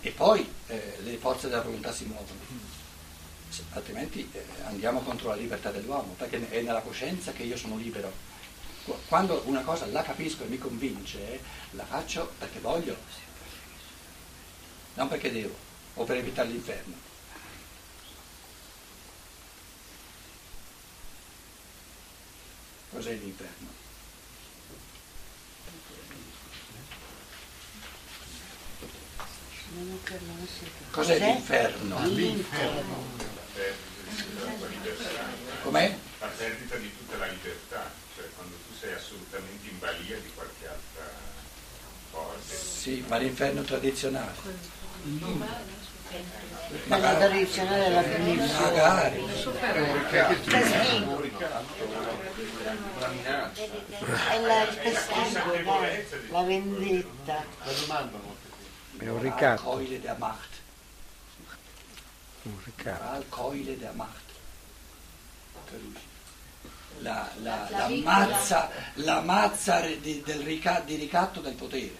e 0.00 0.10
poi 0.10 0.46
eh, 0.66 0.98
le 1.02 1.16
forze 1.16 1.48
della 1.48 1.62
volontà 1.62 1.92
si 1.92 2.04
muovono. 2.04 2.40
Altrimenti 3.70 4.28
eh, 4.32 4.44
andiamo 4.64 5.00
contro 5.00 5.28
la 5.28 5.36
libertà 5.36 5.70
dell'uomo, 5.70 6.14
perché 6.18 6.50
è 6.50 6.60
nella 6.60 6.80
coscienza 6.80 7.32
che 7.32 7.44
io 7.44 7.56
sono 7.56 7.76
libero. 7.76 8.27
Qu- 8.84 8.96
Quando 9.08 9.42
una 9.46 9.62
cosa 9.62 9.86
la 9.86 10.02
capisco 10.02 10.44
e 10.44 10.46
mi 10.48 10.58
convince, 10.58 11.40
la 11.72 11.84
faccio 11.84 12.32
perché 12.38 12.58
voglio, 12.60 12.96
non 14.94 15.08
perché 15.08 15.30
devo, 15.32 15.54
o 15.94 16.04
per 16.04 16.16
evitare 16.16 16.48
l'inferno. 16.48 17.06
Cos'è 22.90 23.14
l'inferno? 23.14 23.68
Cos'è 30.90 31.18
l'inferno? 31.18 32.06
L'inferno. 32.06 33.04
La 33.18 33.56
perdita 33.56 33.56
di 34.16 34.26
tutta 34.26 34.46
la 34.46 34.56
tua 34.56 34.68
libertà. 34.68 35.62
Com'è? 35.62 35.98
La 36.20 36.26
perdita 36.26 36.76
di 36.76 36.96
tutta 36.96 37.16
la 37.18 37.26
libertà, 37.26 37.92
quando 38.38 38.54
tu 38.54 38.74
sei 38.78 38.92
assolutamente 38.92 39.68
in 39.68 39.78
balia 39.80 40.16
di 40.18 40.30
qualche 40.32 40.68
altra 40.68 41.10
cosa. 42.12 42.54
Sì, 42.54 43.04
ma 43.08 43.16
l'inferno 43.18 43.62
tradizionale. 43.62 44.32
Quella 46.86 47.16
tradizionale 47.16 47.88
della 47.88 48.02
penisola. 48.02 48.70
Magari. 48.70 49.24
Castigo. 50.10 51.16
Una 52.96 53.08
minaccia. 53.08 53.62
È 54.30 54.40
la, 54.40 54.62
il 54.62 54.78
castigo, 54.78 55.50
dai, 55.50 56.06
la 56.30 56.42
vendetta. 56.42 57.44
La 57.64 57.72
domanda 57.72 58.18
È 58.98 59.08
un 59.08 59.20
ricatto. 59.20 59.62
Keule 59.62 60.00
der 60.00 60.16
Macht. 60.18 60.56
Un 62.42 62.58
ricatto. 62.64 63.10
Al 63.10 63.24
Keule 63.28 63.78
der 63.78 63.92
Macht. 63.94 64.26
Carusi. 65.64 66.07
La, 67.00 67.30
la, 67.42 67.68
la 67.70 67.88
mazza, 67.88 68.70
la 68.94 69.20
mazza 69.20 69.80
di, 69.80 70.22
del 70.22 70.40
rica- 70.40 70.80
di 70.80 70.96
ricatto 70.96 71.40
del 71.40 71.54
potere. 71.54 71.84
Il. 71.84 71.96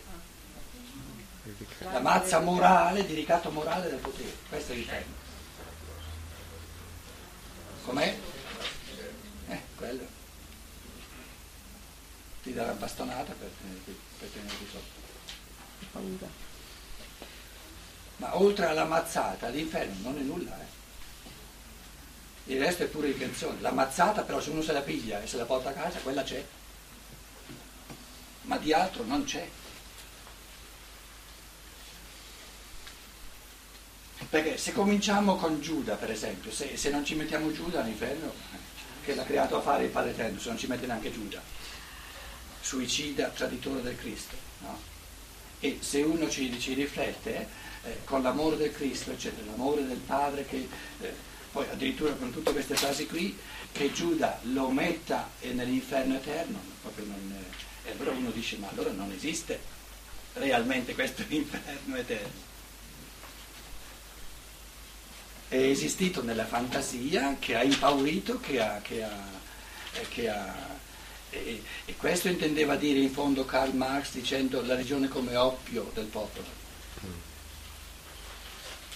La 1.93 2.01
mazza 2.01 2.41
morale 2.41 3.07
di 3.07 3.15
ricatto 3.15 3.51
morale 3.51 3.89
del 3.89 3.99
potere. 3.99 4.35
Questo 4.49 4.73
è 4.73 4.75
l'inferno. 4.75 5.15
Com'è? 7.85 8.19
Eh, 9.49 9.63
quello. 9.77 10.07
Ti 12.43 12.53
dà 12.53 12.67
la 12.67 12.73
bastonata 12.73 13.33
per 13.33 13.51
tenerti, 13.61 13.99
per 14.19 14.29
tenerti 14.29 14.67
sotto. 14.71 15.07
Ma 18.17 18.37
oltre 18.37 18.67
alla 18.67 18.85
mazzata, 18.85 19.49
l'inferno 19.49 19.95
non 20.11 20.19
è 20.19 20.23
nulla, 20.23 20.61
eh. 20.61 20.78
Il 22.49 22.59
resto 22.59 22.83
è 22.83 22.87
pure 22.87 23.09
intenzione. 23.09 23.61
La 23.61 23.73
mazzata 23.73 24.23
però 24.23 24.41
se 24.41 24.51
uno 24.51 24.63
se 24.63 24.73
la 24.73 24.81
piglia 24.81 25.23
e 25.23 25.27
se 25.27 25.37
la 25.37 25.45
porta 25.45 25.69
a 25.69 25.73
casa, 25.73 25.99
quella 25.99 26.23
c'è. 26.23 26.43
Ma 28.43 28.57
di 28.57 28.73
altro 28.73 29.05
non 29.05 29.25
c'è. 29.25 29.47
Perché 34.31 34.57
se 34.57 34.73
cominciamo 34.73 35.37
con 35.37 35.61
Giuda, 35.61 35.97
per 35.97 36.11
esempio, 36.11 36.51
se, 36.51 36.77
se 36.77 36.91
non 36.91 37.05
ci 37.05 37.15
mettiamo 37.15 37.53
Giuda 37.53 37.81
all'inferno, 37.81 38.33
che 39.05 39.15
l'ha 39.15 39.25
creato 39.25 39.57
a 39.57 39.61
fare 39.61 39.85
il 39.85 39.91
Padre 39.91 40.11
Eterno, 40.11 40.39
se 40.39 40.49
non 40.49 40.59
ci 40.59 40.67
mette 40.67 40.87
neanche 40.87 41.13
Giuda, 41.13 41.41
suicida, 42.61 43.29
traditore 43.29 43.83
del 43.83 43.97
Cristo, 43.97 44.37
no? 44.61 44.79
E 45.61 45.79
se 45.81 46.03
uno 46.03 46.29
ci, 46.29 46.59
ci 46.59 46.75
riflette, 46.75 47.49
eh, 47.85 47.99
con 48.05 48.23
l'amore 48.23 48.57
del 48.57 48.73
Cristo, 48.73 49.11
eccetera, 49.11 49.47
l'amore 49.51 49.87
del 49.87 49.99
Padre, 49.99 50.47
che 50.47 50.69
eh, 51.01 51.15
poi 51.53 51.67
addirittura 51.71 52.13
con 52.13 52.33
tutte 52.33 52.53
queste 52.53 52.75
frasi 52.75 53.07
qui, 53.07 53.37
che 53.73 53.93
Giuda 53.93 54.39
lo 54.43 54.71
metta 54.71 55.31
eh, 55.41 55.53
nell'inferno 55.53 56.17
eterno, 56.17 56.59
proprio 56.83 57.07
non, 57.07 57.35
eh, 57.85 57.89
e 57.89 57.93
allora 57.93 58.11
uno 58.13 58.31
dice, 58.31 58.57
ma 58.57 58.69
allora 58.69 58.91
non 58.93 59.11
esiste 59.13 59.59
realmente 60.35 60.95
questo 60.95 61.25
inferno 61.29 61.97
eterno. 61.97 62.47
è 65.49 65.57
esistito 65.57 66.23
nella 66.23 66.45
fantasia, 66.45 67.37
che 67.39 67.57
ha 67.57 67.63
impaurito, 67.63 68.39
che 68.41 68.61
ha... 68.61 68.81
Che 68.81 69.03
ha, 69.03 69.47
eh, 69.95 70.09
che 70.09 70.29
ha 70.29 70.77
e, 71.31 71.63
e 71.85 71.97
questo 71.97 72.29
intendeva 72.29 72.77
dire 72.77 73.01
in 73.01 73.11
fondo 73.11 73.45
Karl 73.45 73.75
Marx 73.75 74.13
dicendo 74.13 74.63
la 74.63 74.75
religione 74.75 75.09
come 75.09 75.37
oppio 75.37 75.91
del 75.95 76.07
popolo. 76.07 76.67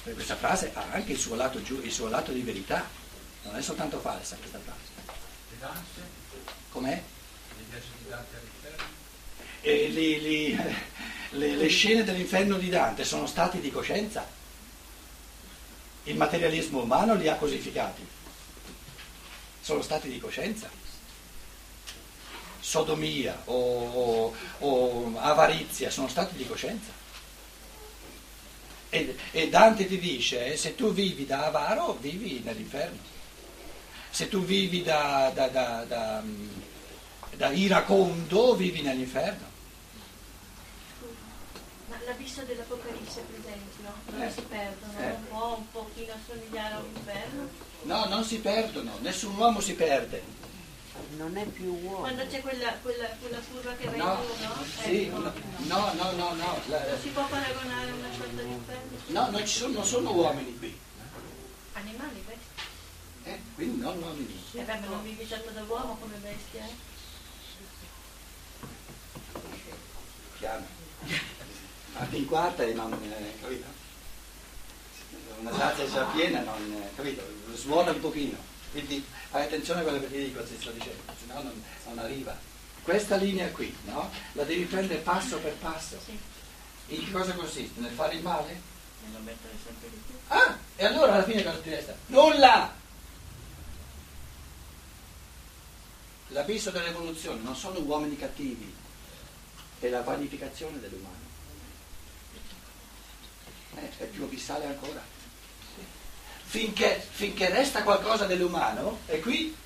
E 0.04 0.12
questa 0.12 0.36
frase 0.36 0.72
ha 0.74 0.84
anche 0.90 1.12
il 1.12 1.18
suo, 1.18 1.36
lato 1.36 1.58
il 1.58 1.92
suo 1.92 2.08
lato 2.08 2.32
di 2.32 2.40
verità, 2.40 2.88
non 3.44 3.56
è 3.56 3.62
soltanto 3.62 4.00
falsa 4.00 4.36
questa 4.36 4.58
frase. 4.58 4.90
Com'è? 6.70 7.02
E 9.60 9.88
li- 9.88 10.20
li- 10.20 10.58
le, 11.30 11.56
le 11.56 11.68
scene 11.68 12.02
dell'inferno 12.02 12.56
di 12.56 12.68
Dante 12.68 13.04
sono 13.04 13.26
stati 13.26 13.60
di 13.60 13.70
coscienza. 13.70 14.26
Il 16.04 16.16
materialismo 16.16 16.82
umano 16.82 17.14
li 17.14 17.28
ha 17.28 17.36
cosificati. 17.36 18.04
Sono 19.60 19.82
stati 19.82 20.08
di 20.08 20.18
coscienza 20.18 20.68
sodomia 22.62 23.42
o, 23.46 23.54
o, 23.54 24.34
o 24.60 25.18
avarizia 25.18 25.90
sono 25.90 26.08
stati 26.08 26.36
di 26.36 26.46
coscienza. 26.46 26.90
E, 28.94 29.16
e, 29.30 29.48
Dante 29.48 29.86
ti 29.86 29.98
dice, 29.98 30.54
se 30.58 30.74
tu 30.74 30.92
vivi 30.92 31.24
da 31.24 31.46
avaro, 31.46 31.96
vivi 31.98 32.42
nell'inferno. 32.44 32.98
Se 34.10 34.28
tu 34.28 34.44
vivi 34.44 34.82
da, 34.82 35.30
da, 35.34 35.48
da, 35.48 35.84
da, 35.88 36.22
da 37.34 37.48
iracondo, 37.52 38.54
vivi 38.54 38.82
nell'inferno. 38.82 39.46
Ma 41.88 41.96
l'abisso 42.04 42.42
dell'Apocalisse, 42.42 43.22
per 43.22 43.40
esempio, 43.40 43.94
non 44.10 44.22
Eh. 44.22 44.30
si 44.30 44.42
perdono? 44.42 44.92
Eh. 44.98 45.10
Un 45.10 45.28
po' 45.30 45.54
un 45.56 45.70
pochino 45.70 46.12
somigliare 46.26 46.74
all'inferno? 46.74 47.48
No, 47.84 48.04
non 48.04 48.24
si 48.24 48.40
perdono, 48.40 48.98
nessun 49.00 49.34
uomo 49.38 49.60
si 49.60 49.72
perde. 49.72 50.22
Non 51.16 51.36
è 51.36 51.44
più 51.46 51.72
uomo. 51.82 52.00
Quando 52.00 52.26
c'è 52.26 52.40
quella, 52.40 52.72
quella, 52.82 53.06
quella 53.20 53.38
curva 53.50 53.72
che 53.74 53.84
No, 53.96 54.16
regge, 54.20 54.44
no? 54.46 54.54
sì, 54.82 55.02
Ecco. 55.06 55.18
no, 55.18 55.32
no, 55.94 56.12
no, 56.12 56.32
no. 56.34 56.60
la- 56.66 56.86
Non 56.88 57.00
si 57.00 57.08
può 57.08 57.26
paragonare 57.26 57.90
a 57.90 57.94
una 57.94 58.08
sorta 58.14 58.42
di 58.42 58.50
inferno? 58.52 58.98
no, 59.06 59.30
non, 59.30 59.46
ci 59.46 59.58
sono, 59.58 59.72
non 59.74 59.84
sono 59.84 60.12
uomini 60.12 60.58
qui, 60.58 60.78
Animali 61.74 62.22
questi? 62.24 62.44
eh, 63.24 63.40
quindi 63.54 63.80
non 63.80 63.98
uomini. 64.02 64.42
E 64.52 64.62
beh, 64.62 64.78
ma 64.80 64.86
non 64.86 65.02
vivi 65.02 65.26
certo 65.26 65.50
da 65.50 65.62
uomo 65.62 65.96
come 65.98 66.16
bestia, 66.16 66.64
eh? 66.64 66.90
Chiaro. 70.38 70.64
Ma 71.94 72.06
in 72.10 72.26
quarta 72.26 72.62
e 72.64 72.72
non, 72.74 72.92
eh, 72.92 73.40
capito? 73.40 73.66
Una 75.40 75.50
tazza 75.50 75.88
già 75.90 76.04
piena, 76.06 76.40
non, 76.42 76.72
eh, 76.82 76.90
capito? 76.94 77.22
Suona 77.54 77.90
un 77.92 78.00
pochino. 78.00 78.50
Quindi 78.72 79.04
fai 79.30 79.44
attenzione 79.44 79.80
a 79.80 79.82
quello 79.84 80.00
che 80.00 80.10
ti 80.10 80.24
dico, 80.24 80.42
ti 80.42 80.56
sto 80.58 80.70
dicendo, 80.70 81.02
se 81.06 81.32
no 81.32 81.42
non, 81.42 81.62
non 81.86 81.98
arriva. 81.98 82.36
Questa 82.82 83.16
linea 83.16 83.48
qui, 83.50 83.74
no? 83.84 84.10
La 84.32 84.44
devi 84.44 84.64
prendere 84.64 85.00
passo 85.00 85.38
per 85.38 85.52
passo. 85.54 85.98
Sì, 86.04 86.18
In 86.94 87.04
che 87.04 87.10
cosa 87.12 87.32
consiste? 87.34 87.80
Nel 87.80 87.92
fare 87.92 88.14
il 88.14 88.22
male? 88.22 88.70
nello 89.04 89.18
mettere 89.24 89.54
sempre 89.64 89.90
di 89.90 90.00
più. 90.06 90.14
Ah, 90.28 90.56
e 90.76 90.84
allora 90.84 91.14
alla 91.14 91.24
fine 91.24 91.42
cosa 91.42 91.58
ti 91.58 91.70
resta? 91.70 91.94
Nulla! 92.06 92.72
L'abisso 96.28 96.70
dell'evoluzione 96.70 97.42
non 97.42 97.54
sono 97.56 97.78
uomini 97.80 98.16
cattivi, 98.16 98.72
è 99.80 99.88
la 99.88 100.02
vanificazione 100.02 100.80
dell'umano. 100.80 101.30
Eh, 103.74 103.98
è 103.98 104.04
più 104.06 104.24
abissale 104.24 104.66
ancora. 104.66 105.02
Finché, 106.52 107.02
finché 107.10 107.48
resta 107.48 107.82
qualcosa 107.82 108.26
dell'umano, 108.26 108.98
e 109.06 109.20
qui 109.20 109.56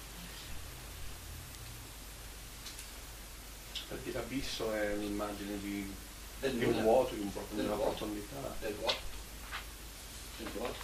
Perché 3.89 4.13
l'abisso 4.13 4.73
è 4.73 4.93
un'immagine 4.95 5.59
di, 5.61 5.93
del 6.39 6.53
di 6.55 6.65
un 6.65 6.83
vuoto, 6.83 7.15
di, 7.15 7.21
un 7.23 7.33
pro- 7.33 7.45
di 7.51 7.57
Del 7.57 7.65
una 7.67 7.75
vuoto. 7.75 7.91
profondità. 7.91 8.55
del 8.61 8.75
vuoto. 8.75 8.97
Del 10.37 10.49
vuoto. 10.55 10.75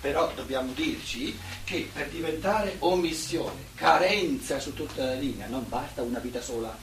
Però 0.00 0.32
dobbiamo 0.32 0.72
dirci 0.72 1.38
che 1.64 1.90
per 1.92 2.08
diventare 2.08 2.76
omissione, 2.78 3.64
carenza 3.74 4.58
su 4.58 4.72
tutta 4.72 5.04
la 5.04 5.14
linea, 5.14 5.46
non 5.46 5.68
basta 5.68 6.00
una 6.00 6.20
vita 6.20 6.40
sola. 6.40 6.74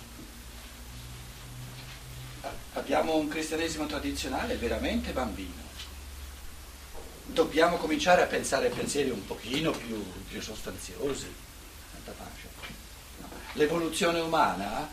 Abbiamo 2.73 3.15
un 3.15 3.27
cristianesimo 3.27 3.87
tradizionale 3.87 4.53
veramente 4.57 5.11
bambino. 5.13 5.64
Dobbiamo 7.25 7.77
cominciare 7.77 8.21
a 8.21 8.27
pensare 8.27 8.69
pensieri 8.69 9.09
un 9.09 9.25
pochino 9.25 9.71
più, 9.71 10.03
più 10.27 10.41
sostanziosi. 10.41 11.43
L'evoluzione 13.53 14.19
umana, 14.19 14.89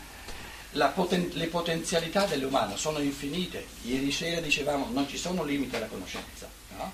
poten- 0.93 1.31
le 1.33 1.47
potenzialità 1.47 2.25
dell'umano 2.25 2.77
sono 2.77 2.99
infinite. 2.99 3.65
Ieri 3.83 4.11
sera 4.11 4.39
dicevamo 4.39 4.89
non 4.91 5.07
ci 5.07 5.17
sono 5.17 5.43
limiti 5.43 5.75
alla 5.75 5.87
conoscenza. 5.87 6.49
no? 6.77 6.91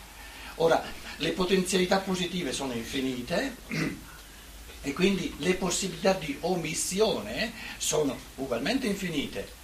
Ora, 0.56 0.84
le 1.18 1.32
potenzialità 1.32 2.00
positive 2.00 2.52
sono 2.52 2.74
infinite 2.74 3.56
e 4.82 4.94
quindi 4.94 5.34
le 5.38 5.56
possibilità 5.56 6.14
di 6.14 6.38
omissione 6.42 7.54
sono 7.78 8.18
ugualmente 8.36 8.88
infinite. 8.88 9.58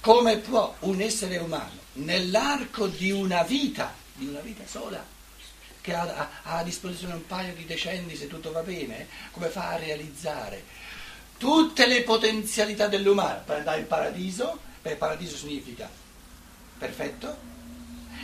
Come 0.00 0.38
può 0.38 0.74
un 0.80 1.00
essere 1.00 1.36
umano 1.36 1.78
nell'arco 1.94 2.86
di 2.86 3.10
una 3.10 3.42
vita, 3.42 3.94
di 4.14 4.26
una 4.26 4.40
vita 4.40 4.62
sola, 4.66 5.04
che 5.80 5.94
ha, 5.94 6.30
ha- 6.42 6.58
a 6.58 6.62
disposizione 6.62 7.14
un 7.14 7.26
paio 7.26 7.54
di 7.54 7.64
decenni 7.64 8.16
se 8.16 8.26
tutto 8.26 8.52
va 8.52 8.62
bene, 8.62 9.08
come 9.30 9.48
fa 9.48 9.70
a 9.70 9.76
realizzare 9.76 10.64
tutte 11.40 11.86
le 11.86 12.02
potenzialità 12.02 12.86
dell'umano 12.86 13.40
per 13.46 13.56
andare 13.56 13.80
in 13.80 13.86
paradiso, 13.86 14.58
perché 14.82 14.98
paradiso 14.98 15.36
significa 15.36 15.88
perfetto, 16.76 17.34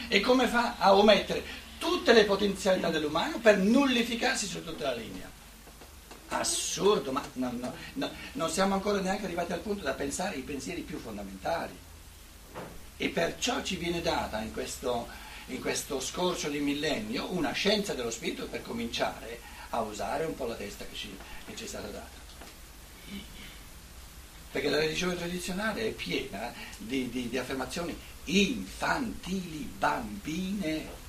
e 0.09 0.21
come 0.21 0.47
fa 0.47 0.77
a 0.79 0.95
omettere 0.95 1.43
tutte 1.79 2.13
le 2.13 2.25
potenzialità 2.25 2.91
dell'umano 2.91 3.39
per 3.39 3.57
nullificarsi 3.59 4.47
su 4.47 4.63
tutta 4.63 4.91
la 4.91 4.95
linea. 4.95 5.31
Assurdo, 6.29 7.13
ma 7.13 7.23
no, 7.35 7.53
no, 7.53 7.73
no, 7.95 8.11
non 8.33 8.51
siamo 8.51 8.75
ancora 8.75 9.01
neanche 9.01 9.25
arrivati 9.25 9.53
al 9.53 9.61
punto 9.61 9.83
da 9.83 9.93
pensare 9.93 10.35
ai 10.35 10.43
pensieri 10.43 10.83
più 10.83 10.99
fondamentali. 10.99 11.77
E 12.99 13.09
perciò 13.09 13.63
ci 13.63 13.77
viene 13.77 14.03
data 14.03 14.41
in 14.41 14.53
questo, 14.53 15.07
in 15.47 15.61
questo 15.61 16.01
scorcio 16.01 16.49
di 16.49 16.59
millennio 16.59 17.31
una 17.33 17.53
scienza 17.53 17.95
dello 17.95 18.11
spirito 18.11 18.47
per 18.47 18.63
cominciare 18.63 19.41
a 19.71 19.81
usare 19.81 20.25
un 20.25 20.35
po' 20.35 20.47
la 20.47 20.55
testa 20.55 20.85
che 20.85 20.95
ci, 20.95 21.17
che 21.47 21.55
ci 21.55 21.65
è 21.65 21.67
stata 21.67 21.89
data. 21.89 22.25
Perché 24.51 24.71
la 24.71 24.79
religione 24.79 25.17
tradizionale 25.17 25.89
è 25.89 25.91
piena 25.91 26.53
di, 26.79 27.11
di- 27.11 27.29
di 27.29 27.39
affermazioni 27.39 27.97
infantili, 28.25 29.71
bambine. 29.79 31.05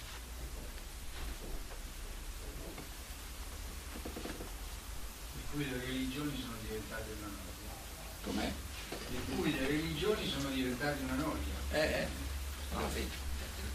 di 5.34 5.41
cui 5.52 5.69
le 5.69 5.86
religioni 5.86 6.38
sono 6.39 6.56
diventate 6.62 7.10
una 7.17 7.28
noia. 7.28 7.71
Com'è? 8.23 8.52
Di 9.10 9.36
cui 9.36 9.52
le 9.54 9.67
religioni 9.67 10.28
sono 10.30 10.50
diventate 10.50 11.04
una 11.04 11.15
noia. 11.15 11.54
Eh, 11.71 12.02
eh. 12.02 12.08
Alla 12.73 12.89
fine. 12.89 13.27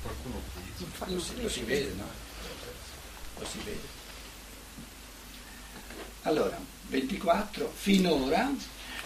Qualcuno 0.02 0.40
Lo 1.06 1.20
si, 1.20 1.40
lo 1.40 1.48
si 1.48 1.62
vede, 1.62 1.92
no? 1.96 2.08
Lo 3.38 3.46
si 3.46 3.58
vede. 3.64 4.00
Allora, 6.22 6.58
24. 6.88 7.72
Finora 7.74 8.50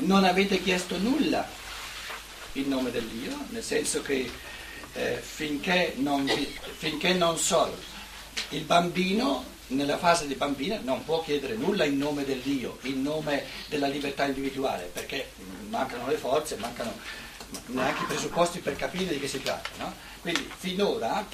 non 0.01 0.25
avete 0.25 0.63
chiesto 0.63 0.99
nulla 0.99 1.49
in 2.53 2.69
nome 2.69 2.91
del 2.91 3.05
Dio, 3.07 3.37
nel 3.51 3.63
senso 3.63 4.03
che 4.03 4.31
eh, 4.95 5.17
finché, 5.23 5.95
non 5.97 6.25
vi- 6.25 6.59
finché 6.77 7.13
non 7.15 7.39
solo 7.39 7.77
il 8.51 8.63
bambino, 8.65 9.55
nella 9.69 9.99
fase 9.99 10.27
di 10.27 10.35
bambina, 10.35 10.79
non 10.83 11.05
può 11.05 11.23
chiedere 11.23 11.55
nulla 11.57 11.85
in 11.85 11.97
nome 11.99 12.25
del 12.25 12.39
Dio, 12.41 12.79
in 12.83 13.03
nome 13.03 13.45
della 13.69 13.89
libertà 13.89 14.25
individuale, 14.27 14.85
perché 14.93 15.33
mancano 15.69 16.07
le 16.07 16.17
forze, 16.17 16.57
mancano 16.57 16.97
neanche 17.67 18.03
i 18.03 18.07
presupposti 18.07 18.61
per 18.61 18.77
capire 18.77 19.13
di 19.13 19.21
che 19.21 19.29
si 19.29 19.43
tratta. 19.43 19.71
no? 19.79 19.95
Quindi 20.21 20.51
finora 20.57 21.27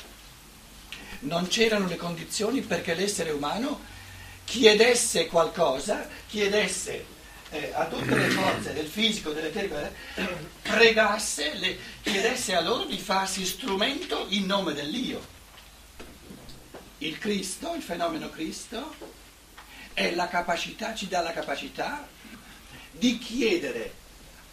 non 1.21 1.47
c'erano 1.49 1.87
le 1.87 1.97
condizioni 1.97 2.61
perché 2.61 2.95
l'essere 2.95 3.31
umano 3.31 3.81
chiedesse 4.45 5.27
qualcosa, 5.27 6.09
chiedesse 6.27 7.05
eh, 7.51 7.71
a 7.75 7.87
tutte 7.87 8.15
le 8.15 8.29
forze 8.31 8.73
del 8.73 8.87
fisico, 8.87 9.31
dell'eterico, 9.31 9.77
eh, 9.79 10.27
pregasse, 10.63 11.55
le- 11.55 11.79
chiedesse 12.03 12.55
a 12.55 12.61
loro 12.61 12.85
di 12.85 12.99
farsi 12.99 13.45
strumento 13.45 14.27
in 14.31 14.47
nome 14.47 14.73
dell'io. 14.73 15.31
Il 16.99 17.19
Cristo, 17.19 17.75
il 17.75 17.83
fenomeno 17.83 18.31
Cristo, 18.31 18.95
è 19.93 20.15
la 20.15 20.29
capacità, 20.29 20.95
ci 20.95 21.09
dà 21.09 21.21
la 21.21 21.33
capacità 21.33 22.07
di 22.91 23.19
chiedere 23.19 24.01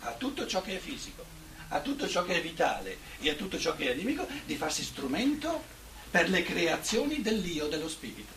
a 0.01 0.11
tutto 0.13 0.45
ciò 0.47 0.61
che 0.61 0.77
è 0.77 0.79
fisico, 0.79 1.23
a 1.69 1.79
tutto 1.81 2.07
ciò 2.07 2.23
che 2.23 2.35
è 2.35 2.41
vitale 2.41 2.97
e 3.19 3.29
a 3.29 3.35
tutto 3.35 3.59
ciò 3.59 3.75
che 3.75 3.87
è 3.87 3.91
animico 3.91 4.27
di 4.45 4.55
farsi 4.55 4.83
strumento 4.83 5.77
per 6.09 6.29
le 6.29 6.43
creazioni 6.43 7.21
dell'io 7.21 7.67
dello 7.67 7.89
spirito. 7.89 8.33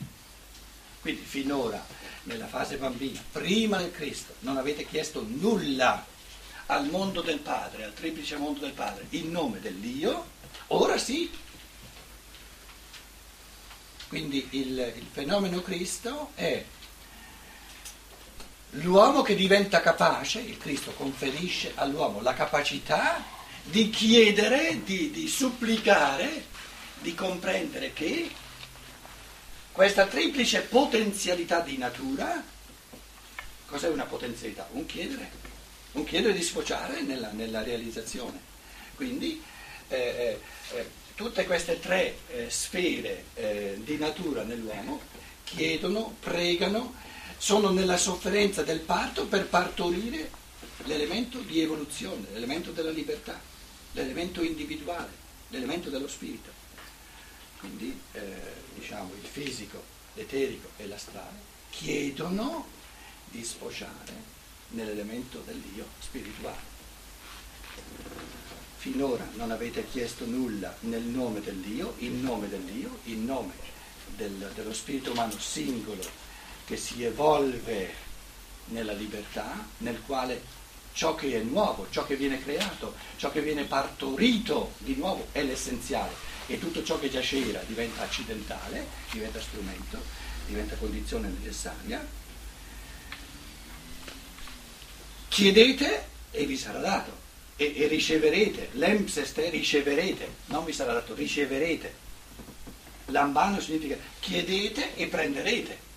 Quindi 1.00 1.22
finora, 1.22 1.84
nella 2.24 2.46
fase 2.46 2.76
bambina, 2.76 3.22
prima 3.32 3.78
del 3.78 3.90
Cristo, 3.90 4.34
non 4.40 4.56
avete 4.56 4.86
chiesto 4.86 5.24
nulla 5.26 6.06
al 6.66 6.88
mondo 6.88 7.22
del 7.22 7.38
Padre, 7.38 7.84
al 7.84 7.94
triplice 7.94 8.36
mondo 8.36 8.60
del 8.60 8.72
Padre, 8.72 9.06
in 9.10 9.30
nome 9.30 9.60
dell'io, 9.60 10.26
ora 10.68 10.98
sì. 10.98 11.30
Quindi 14.08 14.46
il, 14.50 14.92
il 14.96 15.06
fenomeno 15.10 15.62
Cristo 15.62 16.30
è 16.34 16.64
l'uomo 18.76 19.22
che 19.22 19.34
diventa 19.34 19.80
capace, 19.80 20.40
il 20.40 20.56
Cristo 20.56 20.92
conferisce 20.92 21.72
all'uomo 21.74 22.20
la 22.20 22.34
capacità 22.34 23.24
di 23.64 23.90
chiedere, 23.90 24.82
di, 24.84 25.10
di 25.10 25.28
supplicare, 25.28 26.46
di 27.00 27.14
comprendere 27.14 27.92
che 27.92 28.30
questa 29.72 30.06
triplice 30.06 30.62
potenzialità 30.62 31.60
di 31.60 31.76
natura, 31.76 32.42
cos'è 33.66 33.88
una 33.88 34.04
potenzialità? 34.04 34.68
Un 34.72 34.86
chiedere, 34.86 35.30
un 35.92 36.04
chiedere 36.04 36.34
di 36.34 36.42
sfociare 36.42 37.02
nella, 37.02 37.30
nella 37.32 37.62
realizzazione. 37.62 38.50
Quindi 38.94 39.42
eh, 39.88 39.96
eh, 39.96 40.40
eh 40.76 41.00
tutte 41.14 41.44
queste 41.44 41.78
tre 41.78 42.16
eh, 42.28 42.48
sfere 42.48 43.26
eh, 43.34 43.78
di 43.84 43.96
natura 43.98 44.42
nell'uomo 44.42 45.00
chiedono, 45.44 46.16
pregano, 46.18 46.94
sono 47.42 47.70
nella 47.70 47.96
sofferenza 47.96 48.62
del 48.62 48.78
parto 48.78 49.26
per 49.26 49.48
partorire 49.48 50.30
l'elemento 50.84 51.40
di 51.40 51.60
evoluzione, 51.60 52.28
l'elemento 52.32 52.70
della 52.70 52.92
libertà, 52.92 53.36
l'elemento 53.94 54.44
individuale, 54.44 55.10
l'elemento 55.48 55.90
dello 55.90 56.06
spirito. 56.06 56.52
Quindi 57.58 58.00
eh, 58.12 58.20
diciamo 58.74 59.10
il 59.20 59.26
fisico, 59.26 59.82
l'eterico 60.14 60.68
e 60.76 60.86
l'astrale 60.86 61.36
chiedono 61.70 62.64
di 63.24 63.42
sfociare 63.42 64.12
nell'elemento 64.68 65.42
dell'io 65.44 65.86
spirituale 65.98 66.70
finora 68.76 69.28
non 69.34 69.50
avete 69.50 69.88
chiesto 69.90 70.26
nulla 70.26 70.76
nel 70.80 71.02
nome 71.02 71.40
dell'Io, 71.40 71.94
in 71.98 72.20
nome 72.20 72.48
dell'Io, 72.48 73.00
in 73.04 73.24
nome 73.24 73.54
del, 74.14 74.52
dello 74.54 74.72
spirito 74.72 75.10
umano 75.10 75.36
singolo 75.38 76.21
che 76.64 76.76
si 76.76 77.02
evolve 77.04 77.92
nella 78.66 78.92
libertà, 78.92 79.66
nel 79.78 80.00
quale 80.06 80.60
ciò 80.92 81.14
che 81.14 81.34
è 81.34 81.42
nuovo, 81.42 81.86
ciò 81.90 82.04
che 82.04 82.16
viene 82.16 82.42
creato, 82.42 82.94
ciò 83.16 83.30
che 83.30 83.40
viene 83.40 83.64
partorito 83.64 84.72
di 84.78 84.94
nuovo 84.94 85.28
è 85.32 85.42
l'essenziale 85.42 86.30
e 86.46 86.58
tutto 86.58 86.82
ciò 86.82 86.98
che 86.98 87.10
già 87.10 87.20
c'era 87.20 87.60
diventa 87.66 88.02
accidentale, 88.02 88.86
diventa 89.10 89.40
strumento, 89.40 90.02
diventa 90.46 90.76
condizione 90.76 91.28
necessaria. 91.28 92.06
Chiedete 95.28 96.08
e 96.30 96.44
vi 96.44 96.58
sarà 96.58 96.78
dato 96.78 97.20
e, 97.56 97.72
e 97.76 97.86
riceverete, 97.86 98.70
l'empseste 98.72 99.48
riceverete, 99.50 100.28
non 100.46 100.64
vi 100.64 100.72
sarà 100.72 100.92
dato, 100.92 101.14
riceverete. 101.14 102.00
Lambano 103.06 103.60
significa 103.60 103.96
chiedete 104.20 104.94
e 104.96 105.06
prenderete. 105.06 105.90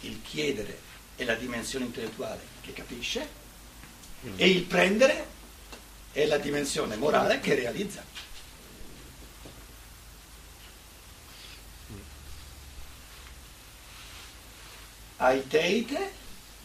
Il 0.00 0.21
chiedere 0.32 0.80
è 1.14 1.24
la 1.24 1.34
dimensione 1.34 1.84
intellettuale 1.84 2.40
che 2.62 2.72
capisce 2.72 3.28
e 4.36 4.48
il 4.48 4.62
prendere 4.62 5.26
è 6.12 6.24
la 6.24 6.38
dimensione 6.38 6.96
morale 6.96 7.38
che 7.40 7.54
realizza. 7.54 8.02
aiteite 15.16 16.12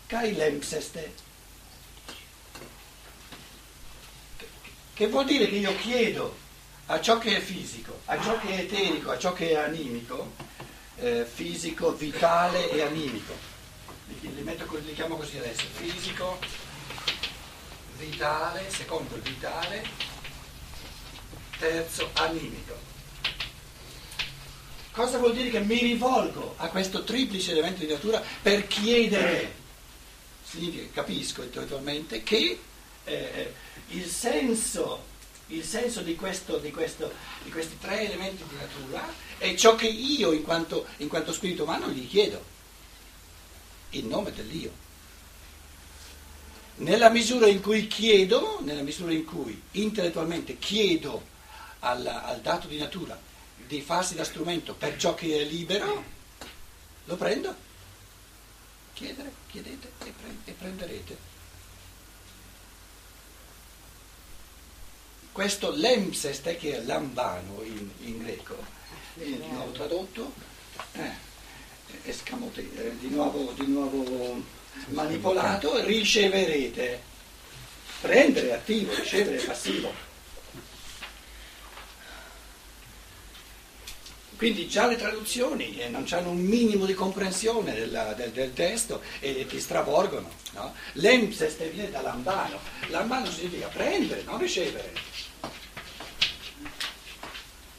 kai 0.07 0.33
lempseste. 0.33 1.13
Che 4.93 5.07
vuol 5.07 5.25
dire 5.25 5.47
che 5.47 5.57
io 5.57 5.75
chiedo 5.77 6.35
a 6.87 6.99
ciò 6.99 7.19
che 7.19 7.37
è 7.37 7.39
fisico, 7.39 8.01
a 8.05 8.19
ciò 8.19 8.39
che 8.39 8.47
è 8.47 8.59
eterico, 8.61 9.11
a 9.11 9.19
ciò 9.19 9.33
che 9.33 9.51
è 9.51 9.55
animico, 9.55 10.33
eh, 10.95 11.23
fisico, 11.31 11.93
vitale 11.93 12.71
e 12.71 12.81
animico. 12.81 13.56
Li, 14.07 14.41
metto, 14.41 14.65
li 14.77 14.93
chiamo 14.93 15.17
così 15.17 15.37
adesso, 15.37 15.63
fisico, 15.73 16.39
vitale, 17.97 18.69
secondo 18.69 19.15
il 19.15 19.21
vitale, 19.21 19.83
terzo 21.59 22.09
animico. 22.13 22.95
Cosa 24.91 25.19
vuol 25.19 25.35
dire 25.35 25.49
che 25.49 25.59
mi 25.59 25.77
rivolgo 25.77 26.55
a 26.57 26.69
questo 26.69 27.03
triplice 27.03 27.51
elemento 27.51 27.81
di 27.81 27.91
natura 27.91 28.23
per 28.41 28.65
chiedere? 28.65 29.53
Significa, 30.43 30.87
capisco 30.91 31.43
intellettualmente, 31.43 32.23
che 32.23 32.59
eh, 33.03 33.53
il, 33.89 34.05
senso, 34.05 35.03
il 35.47 35.63
senso, 35.63 36.01
di, 36.01 36.15
questo, 36.15 36.57
di, 36.57 36.71
questo, 36.71 37.13
di, 37.43 37.51
questi 37.51 37.77
tre 37.79 38.07
elementi 38.07 38.43
di 38.47 38.55
natura 38.55 39.07
è 39.37 39.53
ciò 39.53 39.75
che 39.75 39.87
io 39.87 40.31
in 40.31 40.41
quanto, 40.41 40.87
in 40.97 41.09
quanto 41.09 41.31
spirito 41.31 41.63
umano 41.63 41.89
gli 41.89 42.07
chiedo, 42.07 42.43
in 43.91 44.07
nome 44.07 44.31
dell'io. 44.31 44.85
Nella 46.75 47.09
misura 47.09 47.47
in 47.47 47.61
cui 47.61 47.87
chiedo, 47.87 48.59
nella 48.61 48.83
misura 48.83 49.11
in 49.11 49.25
cui 49.25 49.59
intellettualmente 49.71 50.57
chiedo 50.59 51.25
al, 51.79 52.05
al 52.05 52.41
dato 52.41 52.67
di 52.67 52.77
natura 52.77 53.19
di 53.67 53.81
farsi 53.81 54.15
da 54.15 54.23
strumento 54.23 54.73
per 54.73 54.97
ciò 54.97 55.13
che 55.13 55.41
è 55.41 55.43
libero, 55.43 56.03
lo 57.03 57.15
prendo. 57.15 57.65
Chiedere, 58.93 59.31
chiedete 59.47 59.91
e, 60.05 60.11
pre- 60.11 60.37
e 60.45 60.51
prenderete. 60.53 61.35
Questo 65.31 65.69
lempseste, 65.71 66.55
che 66.57 66.77
è 66.77 66.81
lambano 66.81 67.61
in, 67.61 67.89
in 67.99 68.23
greco, 68.23 68.55
di 69.13 69.37
nuovo 69.51 69.71
tradotto, 69.71 70.33
eh, 70.93 71.11
escamote, 72.05 72.61
eh, 72.61 72.97
di, 72.97 73.09
nuovo, 73.09 73.26
nuovo 73.67 74.41
manipolato, 74.87 75.83
riceverete. 75.83 77.01
Prendere 78.01 78.53
attivo, 78.53 78.93
ricevere 78.93 79.37
passivo. 79.37 80.05
Quindi 84.37 84.67
già 84.67 84.85
le 84.85 84.97
traduzioni 84.97 85.75
eh, 85.79 85.89
non 85.89 86.05
hanno 86.11 86.29
un 86.29 86.37
minimo 86.37 86.85
di 86.85 86.93
comprensione 86.93 87.73
della, 87.73 88.13
del, 88.13 88.29
del, 88.29 88.53
testo 88.53 89.01
e 89.19 89.47
ti 89.47 89.59
stravolgono. 89.59 90.29
No? 90.51 90.75
L'empseste 90.93 91.69
viene 91.69 91.89
da 91.89 92.01
lambano. 92.01 92.59
Lambano 92.89 93.31
significa 93.31 93.67
prendere, 93.67 94.21
non 94.23 94.37
ricevere. 94.37 94.93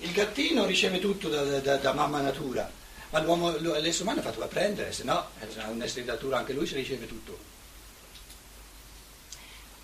Il 0.01 0.11
gattino 0.11 0.66
riceve 0.66 0.98
tutto 0.98 1.29
da, 1.29 1.44
da, 1.61 1.77
da 1.77 1.92
mamma 1.92 2.20
natura, 2.20 2.68
ma 3.11 3.21
l'uomo, 3.21 3.57
l'essere 3.57 4.03
umano 4.03 4.21
è 4.21 4.23
fatto 4.23 4.40
da 4.40 4.47
prendere, 4.47 4.92
se 4.92 5.05
no 5.05 5.29
è 5.38 5.64
un 5.64 5.83
essere 5.83 6.03
di 6.03 6.09
natura, 6.09 6.38
anche 6.38 6.53
lui 6.53 6.66
si 6.66 6.75
riceve 6.75 7.07
tutto. 7.07 7.38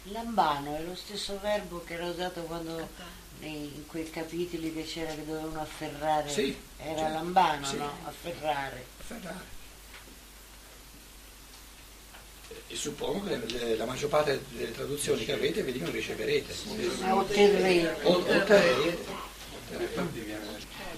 Lambano 0.05 0.77
è 0.77 0.83
lo 0.83 0.95
stesso 0.95 1.39
verbo 1.41 1.83
che 1.83 1.95
era 1.95 2.07
usato 2.07 2.43
quando 2.43 2.89
in 3.41 3.87
quei 3.87 4.09
capitoli 4.11 4.73
che 4.73 4.85
c'era 4.85 5.15
che 5.15 5.25
dovevano 5.25 5.61
afferrare, 5.61 6.31
sì, 6.31 6.57
era 6.79 6.99
cioè, 6.99 7.11
Lambano, 7.11 7.67
sì. 7.67 7.77
no? 7.77 7.91
Afferrare. 8.05 8.87
Afferrare. 9.01 9.53
E 12.69 12.77
suppongo 12.77 13.27
che 13.27 13.77
la 13.77 13.85
maggior 13.85 14.09
parte 14.09 14.43
delle 14.51 14.73
traduzioni 14.73 15.25
che 15.25 15.33
avete 15.33 15.63
vi 15.63 15.73
dicono 15.73 15.91
riceverete. 15.91 16.55
Otterrete. 17.11 18.05
Otterrete. 18.05 19.33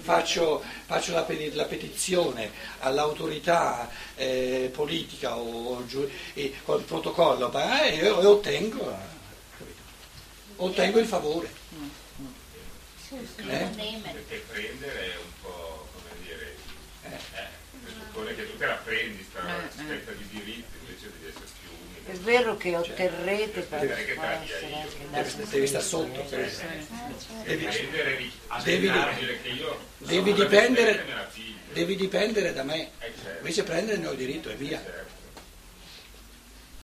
Faccio, 0.06 0.62
faccio 0.86 1.10
la, 1.10 1.26
la, 1.54 1.64
petizione 1.64 2.52
all'autorità 2.78 3.90
eh, 4.14 4.70
politica 4.72 5.36
o, 5.36 5.78
o 5.78 6.08
eh, 6.34 6.54
col 6.64 6.82
protocollo 6.82 7.52
e, 7.52 7.98
e 7.98 8.08
ottengo, 8.08 8.96
ottengo 10.58 10.98
il 11.00 11.06
favore. 11.06 11.50
Eh? 13.10 13.20
Perché 13.36 14.44
prendere 14.48 15.12
è 15.12 15.16
un 15.16 15.32
po' 15.42 15.88
come 15.92 16.10
dire, 16.22 16.56
eh. 17.02 17.14
eh, 17.14 17.48
presuppone 17.82 18.34
che 18.36 18.50
tu 18.50 18.56
te 18.58 18.66
la 18.66 18.80
prendi 18.84 19.26
sta 19.28 19.40
eh, 19.40 19.66
aspetta 19.66 20.12
di 20.12 20.28
diritto 20.28 20.76
invece 20.80 21.10
devi 21.18 21.28
essere. 21.30 21.45
È 22.06 22.12
vero 22.18 22.56
che 22.56 22.76
otterrete 22.76 23.62
per 23.62 23.80
per 23.80 24.04
che 24.04 24.14
devi, 25.10 25.48
devi 25.50 25.66
stare 25.66 25.84
sotto. 25.84 26.24
Cioè, 26.28 26.48
devi 27.44 27.68
devi, 28.62 28.90
devi 29.98 30.32
dipendere, 30.32 31.04
devi 31.72 31.96
dipendere 31.96 32.52
da 32.52 32.62
me. 32.62 32.90
Invece 33.38 33.64
prendere 33.64 33.98
ne 33.98 34.06
ho 34.06 34.12
il 34.12 34.18
diritto 34.18 34.50
e 34.50 34.54
via. 34.54 34.80